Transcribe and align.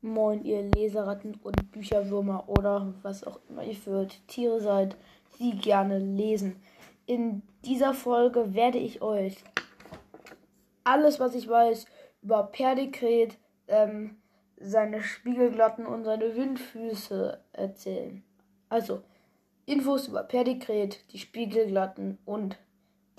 Moin, 0.00 0.44
ihr 0.44 0.62
Leseratten 0.74 1.36
und 1.36 1.70
Bücherwürmer 1.70 2.48
oder 2.48 2.92
was 3.02 3.22
auch 3.22 3.38
immer 3.48 3.62
ihr 3.62 3.76
für 3.76 4.08
Tiere 4.26 4.60
seid, 4.60 4.96
die 5.38 5.56
gerne 5.56 5.98
lesen. 5.98 6.56
In 7.06 7.42
dieser 7.64 7.94
Folge 7.94 8.54
werde 8.54 8.78
ich 8.78 9.02
euch 9.02 9.36
alles, 10.82 11.20
was 11.20 11.36
ich 11.36 11.48
weiß 11.48 11.86
über 12.22 12.42
Perdikret, 12.44 13.38
ähm, 13.68 14.16
seine 14.56 15.00
Spiegelglatten 15.00 15.86
und 15.86 16.02
seine 16.04 16.34
Windfüße 16.34 17.40
erzählen. 17.52 18.24
Also, 18.68 19.02
Infos 19.64 20.08
über 20.08 20.24
Perdikret, 20.24 21.04
die 21.12 21.18
Spiegelglatten 21.18 22.18
und 22.24 22.58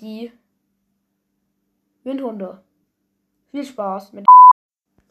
die 0.02 0.30
Windhunde. 2.04 2.62
Viel 3.50 3.64
Spaß 3.64 4.12
mit. 4.12 4.26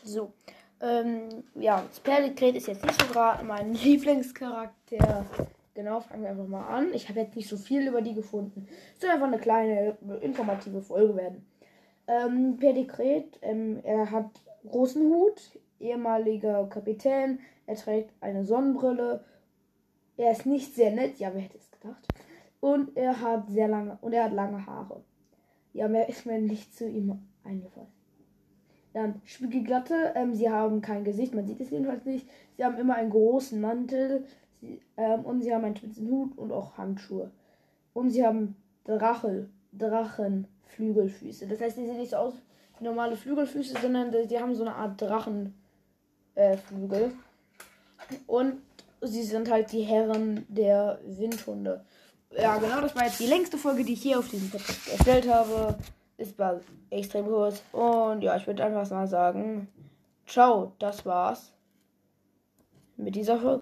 So, 0.03 0.33
ähm, 0.81 1.43
ja, 1.55 1.83
das 1.87 1.99
Perdikret 1.99 2.55
ist 2.55 2.67
jetzt 2.67 2.83
nicht 2.83 3.01
so 3.01 3.07
gerade 3.07 3.43
mein 3.43 3.73
Lieblingscharakter. 3.83 5.25
Genau, 5.73 6.01
fangen 6.01 6.23
wir 6.23 6.29
einfach 6.29 6.47
mal 6.47 6.67
an. 6.67 6.93
Ich 6.93 7.09
habe 7.09 7.21
jetzt 7.21 7.35
nicht 7.35 7.49
so 7.49 7.57
viel 7.57 7.87
über 7.87 8.01
die 8.01 8.13
gefunden. 8.13 8.67
Es 8.93 9.01
soll 9.01 9.09
einfach 9.09 9.27
eine 9.27 9.39
kleine 9.39 9.97
informative 10.21 10.81
Folge 10.81 11.15
werden. 11.15 11.45
Ähm, 12.07 12.57
Perdikret, 12.57 13.39
ähm, 13.41 13.79
er 13.83 14.11
hat 14.11 14.29
großen 14.69 15.01
Hut, 15.01 15.41
ehemaliger 15.79 16.67
Kapitän, 16.67 17.39
er 17.65 17.75
trägt 17.75 18.11
eine 18.21 18.45
Sonnenbrille. 18.45 19.23
Er 20.17 20.31
ist 20.31 20.45
nicht 20.45 20.75
sehr 20.75 20.91
nett, 20.91 21.17
ja, 21.17 21.33
wer 21.33 21.41
hätte 21.41 21.57
es 21.57 21.71
gedacht. 21.71 22.05
Und 22.59 22.95
er 22.95 23.19
hat 23.21 23.49
sehr 23.49 23.67
lange 23.67 23.97
und 24.01 24.13
er 24.13 24.25
hat 24.25 24.33
lange 24.33 24.65
Haare. 24.65 25.01
Ja, 25.73 25.87
mehr 25.87 26.07
ist 26.07 26.25
mir 26.25 26.39
nicht 26.39 26.75
zu 26.75 26.87
ihm 26.87 27.19
eingefallen. 27.43 27.87
Dann 28.93 29.21
Spiegelglatte, 29.25 30.13
ähm, 30.15 30.35
sie 30.35 30.49
haben 30.49 30.81
kein 30.81 31.03
Gesicht, 31.03 31.33
man 31.33 31.47
sieht 31.47 31.59
es 31.59 31.71
jedenfalls 31.71 32.05
nicht. 32.05 32.27
Sie 32.57 32.63
haben 32.63 32.77
immer 32.77 32.95
einen 32.95 33.09
großen 33.09 33.59
Mantel 33.59 34.25
sie, 34.61 34.79
ähm, 34.97 35.25
und 35.25 35.41
sie 35.41 35.53
haben 35.53 35.65
einen 35.65 35.75
spitzen 35.75 36.09
Hut 36.09 36.37
und 36.37 36.51
auch 36.51 36.77
Handschuhe. 36.77 37.31
Und 37.93 38.11
sie 38.11 38.23
haben 38.25 38.55
Drachel, 38.85 39.49
Drachenflügelfüße. 39.73 41.47
Das 41.47 41.59
heißt, 41.59 41.77
die 41.77 41.85
sehen 41.85 41.97
nicht 41.97 42.11
so 42.11 42.17
aus 42.17 42.33
wie 42.77 42.85
normale 42.85 43.15
Flügelfüße, 43.15 43.75
sondern 43.81 44.11
die 44.11 44.39
haben 44.39 44.53
so 44.53 44.63
eine 44.63 44.75
Art 44.75 45.01
Drachenflügel. 45.01 45.53
Äh, 46.35 47.09
und 48.27 48.61
sie 49.01 49.23
sind 49.23 49.49
halt 49.49 49.71
die 49.71 49.81
Herren 49.81 50.45
der 50.49 50.99
Windhunde 51.05 51.83
ja, 52.37 52.57
genau, 52.57 52.81
das 52.81 52.95
war 52.95 53.05
jetzt 53.05 53.19
die 53.19 53.27
längste 53.27 53.57
Folge, 53.57 53.83
die 53.83 53.93
ich 53.93 54.01
hier 54.01 54.19
auf 54.19 54.29
diesem 54.29 54.49
Podcast 54.49 54.89
erstellt 54.89 55.29
habe. 55.29 55.75
Ist 56.17 56.37
war 56.37 56.59
extrem 56.89 57.25
kurz. 57.25 57.61
Und 57.71 58.21
ja, 58.21 58.35
ich 58.35 58.47
würde 58.47 58.63
einfach 58.63 58.89
mal 58.89 59.07
sagen, 59.07 59.67
ciao, 60.27 60.73
das 60.79 61.05
war's 61.05 61.51
mit 62.97 63.15
dieser 63.15 63.39
Folge. 63.39 63.61